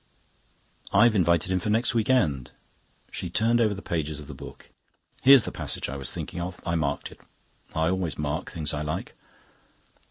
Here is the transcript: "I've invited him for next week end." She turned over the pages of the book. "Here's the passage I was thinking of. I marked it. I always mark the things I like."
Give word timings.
"I've 0.91 1.13
invited 1.13 1.51
him 1.51 1.59
for 1.59 1.69
next 1.69 1.93
week 1.93 2.09
end." 2.09 2.49
She 3.11 3.29
turned 3.29 3.61
over 3.61 3.75
the 3.75 3.83
pages 3.83 4.19
of 4.19 4.25
the 4.25 4.33
book. 4.33 4.71
"Here's 5.21 5.45
the 5.45 5.51
passage 5.51 5.87
I 5.89 5.95
was 5.95 6.11
thinking 6.11 6.41
of. 6.41 6.59
I 6.65 6.73
marked 6.73 7.11
it. 7.11 7.21
I 7.75 7.89
always 7.89 8.17
mark 8.17 8.45
the 8.45 8.51
things 8.53 8.73
I 8.73 8.81
like." 8.81 9.13